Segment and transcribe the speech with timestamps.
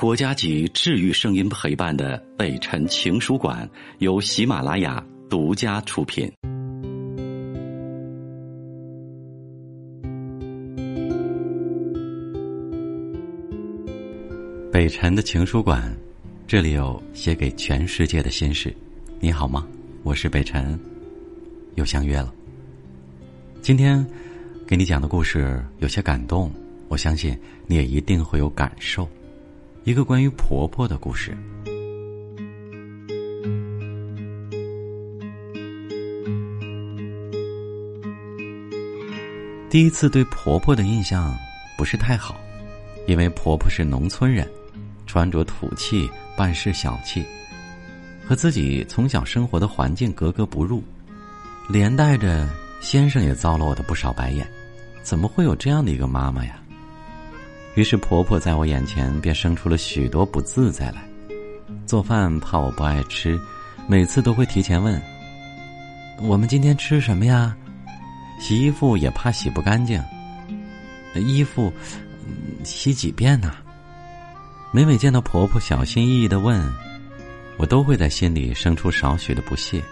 [0.00, 6.26] 国家级治愈声音陪伴的北辰情书馆由喜马拉雅独家出品。
[14.72, 15.94] 北辰的情书馆，
[16.46, 18.74] 这里有写给全世界的心事。
[19.18, 19.68] 你好吗？
[20.02, 20.80] 我是北辰，
[21.74, 22.32] 又相约了。
[23.60, 24.02] 今天
[24.66, 26.50] 给你讲的故事有些感动，
[26.88, 29.06] 我相信你也一定会有感受。
[29.90, 31.36] 一个关于婆婆的故事。
[39.68, 41.36] 第一次对婆婆的印象
[41.76, 42.38] 不是太好，
[43.08, 44.48] 因为婆婆是农村人，
[45.08, 47.24] 穿着土气，办事小气，
[48.24, 50.84] 和自己从小生活的环境格格不入，
[51.68, 52.48] 连带着
[52.80, 54.46] 先生也遭了我的不少白眼。
[55.02, 56.62] 怎么会有这样的一个妈妈呀？
[57.74, 61.02] 于是婆婆在我眼前便生出了许多不自在来，
[61.86, 63.38] 做饭怕我不爱吃，
[63.88, 65.00] 每次都会提前问
[66.22, 67.56] ：“我们今天吃什么呀？”
[68.40, 70.02] 洗衣服也怕洗不干净，
[71.14, 71.72] 衣服
[72.64, 73.52] 洗几遍呢？
[74.72, 76.60] 每每见到婆婆小心翼翼的问，
[77.58, 79.82] 我都会在心里生出少许的不屑。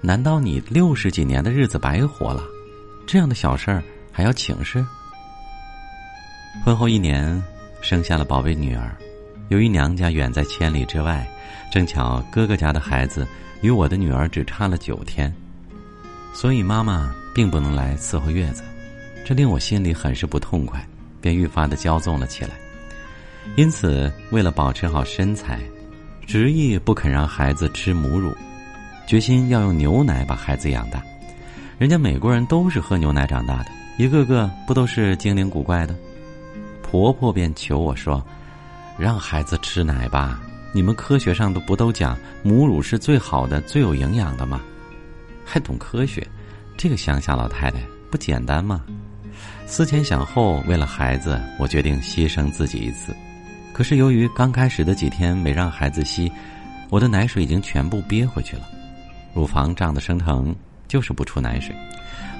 [0.00, 2.42] 难道你六十几年的日子白活了？
[3.06, 4.84] 这样的小事儿还要请示？
[6.62, 7.42] 婚后一年，
[7.80, 8.94] 生下了宝贝女儿。
[9.48, 11.26] 由于娘家远在千里之外，
[11.70, 13.26] 正巧哥哥家的孩子
[13.60, 15.32] 与我的女儿只差了九天，
[16.32, 18.62] 所以妈妈并不能来伺候月子，
[19.24, 20.86] 这令我心里很是不痛快，
[21.20, 22.50] 便愈发的骄纵了起来。
[23.56, 25.60] 因此，为了保持好身材，
[26.26, 28.32] 执意不肯让孩子吃母乳，
[29.06, 31.02] 决心要用牛奶把孩子养大。
[31.76, 33.66] 人家美国人都是喝牛奶长大的，
[33.98, 35.94] 一个个不都是精灵古怪的？
[36.94, 38.24] 婆婆便求我说
[38.96, 40.40] ：“让孩子吃奶吧，
[40.72, 44.60] 你们科学上都不都讲母乳是最好的、最有营养的吗？
[45.44, 46.24] 还懂科学？
[46.76, 47.80] 这个乡下老太太
[48.12, 48.84] 不简单吗？”
[49.66, 53.12] 思前想后，为了孩子，我决定牺牲自己一次。
[53.72, 56.30] 可是由于刚开始的几天没让孩子吸，
[56.90, 58.68] 我的奶水已经全部憋回去了，
[59.34, 60.54] 乳房胀得生疼，
[60.86, 61.74] 就是不出奶水。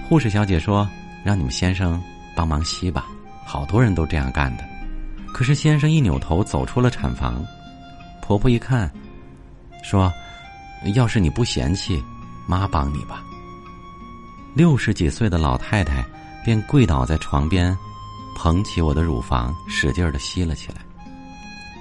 [0.08, 0.88] 护士小姐说
[1.26, 2.00] ：“让你们先生
[2.36, 3.04] 帮忙吸吧。”
[3.44, 4.64] 好多人都这样干的，
[5.32, 7.44] 可是先生一扭头走出了产房，
[8.20, 8.90] 婆婆一看，
[9.82, 10.12] 说
[10.94, 12.02] ：“要是你不嫌弃，
[12.46, 13.22] 妈帮你吧。”
[14.54, 16.04] 六十几岁的老太太
[16.44, 17.76] 便跪倒在床边，
[18.36, 20.78] 捧起我的乳房，使劲的吸了起来。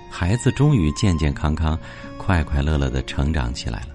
[0.10, 1.78] 孩子终于健健康康、
[2.18, 3.88] 快快乐乐的成长起来了。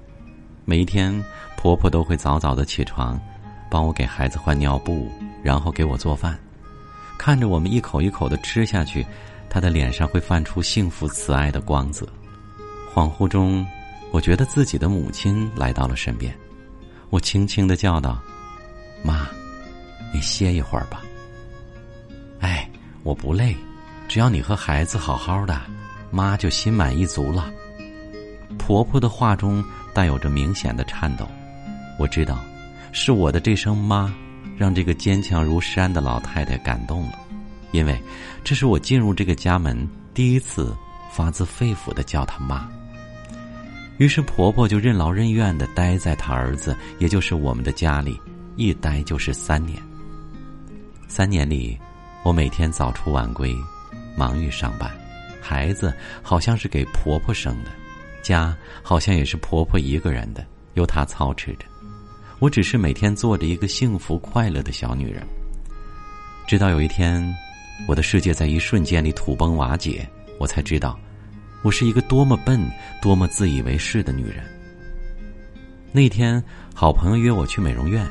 [0.64, 1.24] 每一天，
[1.56, 3.20] 婆婆都会早早的起床，
[3.70, 5.10] 帮我给孩子换尿布，
[5.42, 6.38] 然后给我做饭。
[7.18, 9.04] 看着我们一口一口的吃下去，
[9.50, 12.06] 他的脸上会泛出幸福慈爱的光泽。
[12.94, 13.66] 恍惚中，
[14.12, 16.32] 我觉得自己的母亲来到了身边，
[17.10, 18.18] 我轻轻的叫道
[19.02, 19.28] ：“妈，
[20.14, 21.02] 你歇一会儿吧。”
[22.40, 22.70] 哎，
[23.02, 23.54] 我不累，
[24.08, 25.60] 只要你和孩子好好的，
[26.10, 27.50] 妈就心满意足了。
[28.58, 29.62] 婆婆的话中
[29.92, 31.28] 带有着明显的颤抖，
[31.98, 32.38] 我知道，
[32.92, 34.14] 是我的这声“妈”。
[34.58, 37.19] 让这个坚强如山的老太太感动了，
[37.70, 37.96] 因为
[38.42, 40.76] 这是我进入这个家门第一次
[41.12, 42.68] 发自肺腑的叫她妈。
[43.98, 48.20] 于是婆婆就任劳任怨的待在她儿子，也就是我们的家里，
[48.56, 49.80] 一待就是三年。
[51.06, 51.78] 三年里，
[52.24, 53.56] 我每天早出晚归，
[54.16, 54.91] 忙于上班，
[55.41, 57.70] 孩子好像是给婆婆生的，
[58.22, 61.64] 家好像也是婆婆一个人的，由她操持着。
[62.41, 65.26] 我只是每天做着一个幸福快乐的小女人，
[66.47, 67.34] 直到有一天，
[67.88, 70.97] 我的世界在一瞬间里土崩瓦解，我才知道，
[71.62, 72.60] 我是一个多么笨、
[73.03, 74.44] 多么自以为是的女人。
[75.91, 76.41] 那天，
[76.72, 78.06] 好朋友约我去美容院，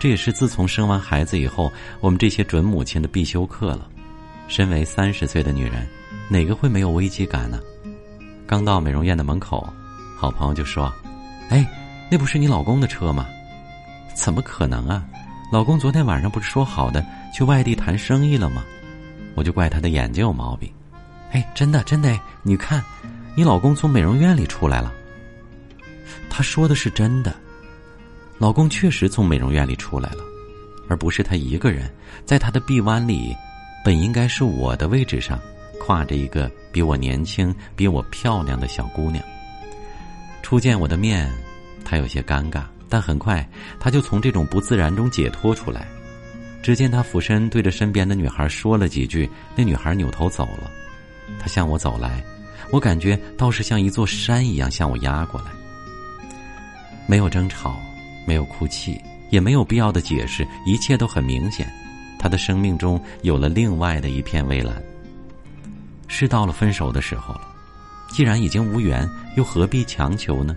[0.00, 3.88] 这也是自从生完孩子以后，我们这些准母亲的必修课了。
[4.48, 5.86] 身为三十岁的女人，
[6.28, 7.60] 哪个会没有危机感呢？
[8.44, 9.72] 刚到美容院的门口，
[10.16, 10.92] 好朋友就说
[11.48, 11.64] ：“哎，
[12.10, 13.24] 那不是你老公的车吗？”
[14.18, 15.04] 怎么可能啊！
[15.52, 18.64] 老公昨天晚上不是说好的去外地谈生意了吗？
[19.36, 20.68] 我就怪他的眼睛有毛病。
[21.30, 22.82] 哎，真的真的，你看，
[23.36, 24.92] 你老公从美容院里出来了。
[26.28, 27.32] 他说的是真的，
[28.38, 30.24] 老公确实从美容院里出来了，
[30.88, 31.88] 而不是他一个人。
[32.26, 33.34] 在他的臂弯里，
[33.84, 35.38] 本应该是我的位置上，
[35.80, 39.24] 挎着一个比我年轻、比我漂亮的小姑娘。
[40.42, 41.32] 初见我的面，
[41.84, 42.64] 他有些尴尬。
[42.88, 43.46] 但很快，
[43.78, 45.86] 他就从这种不自然中解脱出来。
[46.62, 50.70] 只见他俯身对着身边的女孩说了几句，那女孩扭头走了。
[51.38, 52.22] 他向我走来，
[52.72, 55.46] 我感觉倒是像一座山一样向我压过来。
[57.06, 57.80] 没有争吵，
[58.26, 59.00] 没有哭泣，
[59.30, 61.70] 也没有必要的解释，一切都很明显。
[62.18, 64.74] 他的生命中有了另外的一片蔚蓝。
[66.08, 67.42] 是到了分手的时候了，
[68.10, 70.56] 既然已经无缘，又何必强求呢？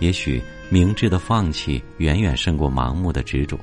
[0.00, 3.58] 也许明智的放弃远远胜过盲目的执着。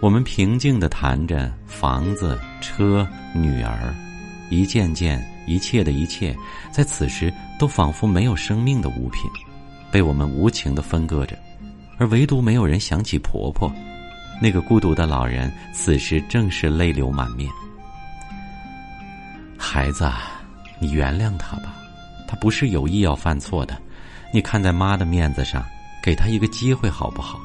[0.00, 3.94] 我们平静的谈着房子、车、女儿，
[4.48, 6.34] 一件件、一切的一切，
[6.72, 9.30] 在此时都仿佛没有生命的物品。
[9.92, 11.36] 被我们无情的分割着，
[11.98, 13.70] 而唯独没有人想起婆婆。
[14.40, 17.50] 那个孤独的老人，此时正是泪流满面。
[19.58, 20.10] 孩子，
[20.78, 21.74] 你原谅他吧，
[22.26, 23.76] 他不是有意要犯错的。
[24.32, 25.62] 你看在妈的面子上，
[26.08, 27.38] 给他一个机会好不好？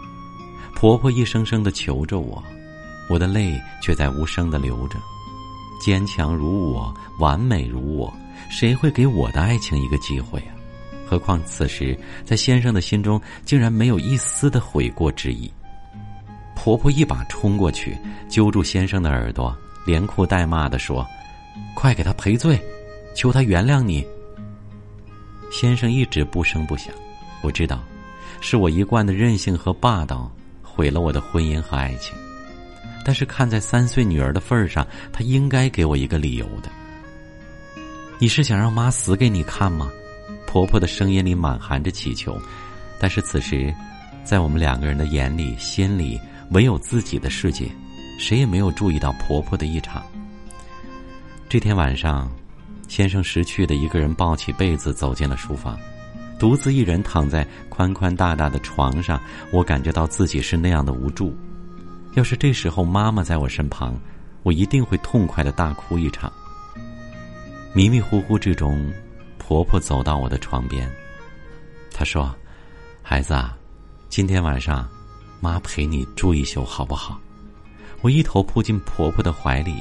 [0.74, 2.42] 婆婆一声声的求着我，
[3.10, 4.98] 我的泪却在无声的流着。
[5.82, 8.14] 坚强如我，完美如我，
[8.50, 10.56] 谁会给我的爱情一个机会啊？
[11.06, 15.52] 何况此时，在先生的心中竟然没有一丝的悔过之意。
[16.56, 17.98] 婆婆一把冲过去，
[18.30, 19.54] 揪住先生的耳朵，
[19.86, 21.06] 连哭带骂的说
[21.76, 22.58] ：“快给他赔罪，
[23.14, 24.08] 求他原谅你。”
[25.52, 26.96] 先生一直不声不响。
[27.42, 27.84] 我知道，
[28.44, 30.30] 是我一贯的任性和霸道
[30.62, 32.14] 毁了我的婚姻和爱情。
[33.06, 36.70] 但是看在三岁女儿的份上，他应该给我一个理由的。
[38.20, 39.90] 你是想让妈死给你看吗？
[40.46, 42.38] 婆婆的声音里满含着祈求，
[43.00, 43.74] 但是此时，
[44.26, 46.20] 在我们两个人的眼里、心里，
[46.52, 47.72] 唯有自己的世界，
[48.20, 50.04] 谁也没有注意到婆婆的异常。
[51.48, 52.30] 这天晚上，
[52.90, 55.80] 先生识趣的一个人抱起被子走进了书房，
[56.40, 59.20] 独自一人躺在宽宽大大的床上，
[59.52, 61.36] 我感觉到自己是那样的无助。
[62.16, 63.98] 要是这时候妈妈在我身旁，
[64.44, 66.32] 我一定会痛快的大哭一场。
[67.74, 68.92] 迷迷糊糊之中。
[69.46, 70.90] 婆婆走到我的床边，
[71.92, 72.34] 她说
[73.04, 73.58] ：“孩子啊，
[74.08, 74.88] 今天晚上，
[75.42, 77.20] 妈陪你住一宿好不好？”
[78.02, 79.76] 我一头扑进婆婆的怀里，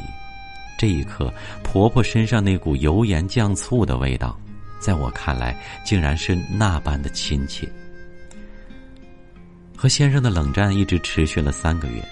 [0.77, 1.33] 这一刻，
[1.63, 4.37] 婆婆身上那股油盐酱醋的味道，
[4.83, 7.69] 在我看来，竟然是那般的亲切。
[9.77, 12.03] 和先生的冷战一直持续了三个月，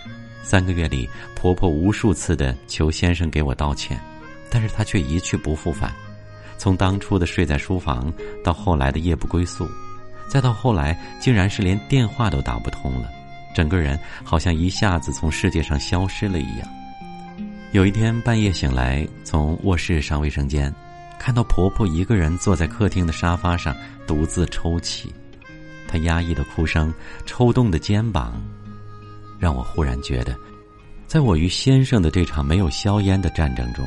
[0.43, 4.01] 三个月里，婆婆无数次的求先生给我道歉，
[4.49, 5.93] 但是他却一去不复返。
[6.57, 8.13] 从当初的睡在书房，
[8.45, 9.69] 到后来的夜不归宿，
[10.29, 13.09] 再到后来竟然是连电话都打不通了，
[13.55, 16.69] 整个人好像一下子从世界上消失了一样。
[17.73, 20.75] 有一天半夜醒来，从卧室上卫生间，
[21.21, 23.77] 看到婆婆一个人坐在客厅的沙发上
[24.07, 25.13] 独自抽泣，
[25.87, 26.93] 她压抑的哭声，
[27.27, 28.43] 抽动的肩膀，
[29.39, 30.35] 让我忽然觉得，
[31.07, 33.85] 在我与先生的这场没有硝烟的战争中。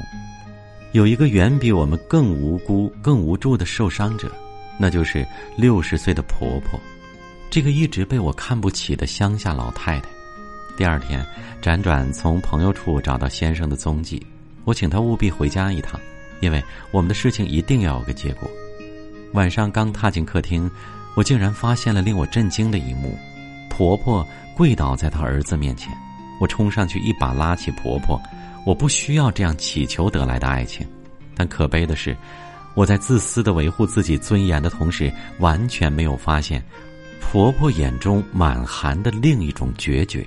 [0.91, 4.31] 有一个远比我们更无辜、更无助的受伤者，
[4.77, 5.25] 那就是
[5.57, 6.79] 六十岁的婆婆，
[7.49, 10.09] 这个一直被我看不起的乡下老太太。
[10.77, 11.25] 第二天，
[11.63, 14.23] 辗转从朋友处找到先生的踪迹，
[14.65, 15.99] 我请他务必回家一趟，
[16.43, 16.61] 因为
[16.91, 18.49] 我们的事情一定要有个结果。
[19.31, 20.69] 晚上刚踏进客厅，
[21.15, 23.17] 我竟然发现了令我震惊的一幕：
[23.69, 25.91] 婆婆跪倒在她儿子面前，
[26.41, 28.21] 我冲上去一把拉起婆婆。
[28.65, 30.85] 我不需要这样乞求得来的爱情，
[31.35, 32.15] 但可悲的是，
[32.75, 36.63] 我在自私的维护自己尊严的同时，完全没有发现
[37.19, 40.25] 婆婆眼中满含的另一种决绝。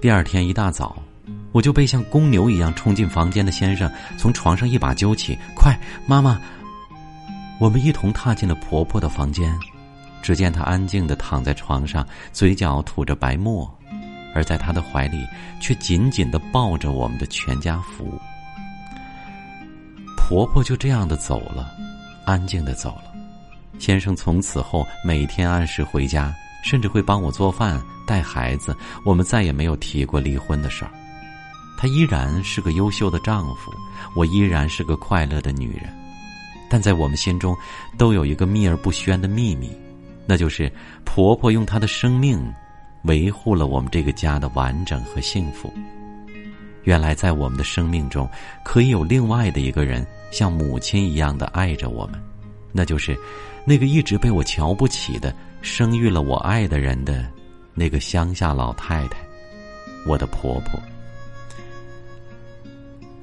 [0.00, 1.02] 第二天一大早，
[1.54, 6.40] 我就被像公牛一样冲进房间的先生从床上一把揪起，快，妈妈！
[7.60, 9.56] 我们一同踏进了婆婆的房间，
[10.20, 13.72] 只见她安静的躺在床上，嘴角吐着白沫。
[14.34, 15.24] 而在她的怀里，
[15.60, 18.20] 却紧紧的抱着我们的全家福。
[20.16, 21.72] 婆婆就这样的走了，
[22.24, 23.14] 安静的走了。
[23.78, 26.34] 先生从此后每天按时回家，
[26.64, 28.76] 甚至会帮我做饭、带孩子。
[29.04, 30.90] 我们再也没有提过离婚的事儿。
[31.76, 33.72] 他依然是个优秀的丈夫，
[34.14, 35.92] 我依然是个快乐的女人。
[36.70, 37.56] 但在我们心中，
[37.96, 39.70] 都有一个秘而不宣的秘密，
[40.26, 40.72] 那就是
[41.04, 42.40] 婆婆用她的生命。
[43.04, 45.70] 维护了我们这个家的完整和幸福。
[46.84, 48.26] 原来，在我们的生命中，
[48.64, 52.18] 可以有另外的一个人，像母亲一样的爱着我们，
[52.72, 53.14] 那就是
[53.66, 57.30] 那个一直被我瞧不起的、生育了我爱的人的
[57.74, 59.18] 那个乡下老太太，
[60.06, 60.80] 我的婆婆。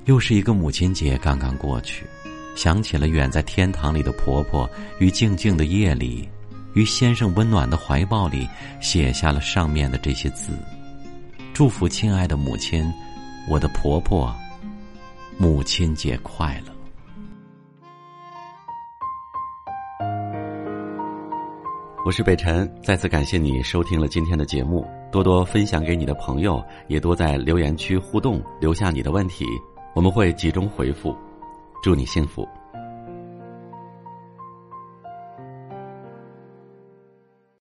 [0.05, 2.05] 又是一个母亲节刚刚过去
[2.55, 6.27] 想起了远在天堂里的婆婆于静静的夜里
[6.74, 8.48] 于先生温暖的怀抱里
[8.81, 10.53] 写下了上面的这些字。
[11.53, 12.91] 祝福亲爱的母亲
[13.50, 14.34] 我的婆婆
[15.38, 16.74] 母亲节快乐。
[22.03, 29.46] 我是北辰再次感谢你收听了今天的节目多多分享给你的朋友也多在留言区互动留下你的问题
[29.93, 31.15] 我们会集中回复。
[31.83, 32.48] 祝你幸福。